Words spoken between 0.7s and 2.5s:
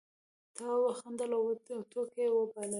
وخندل او ټوکې یې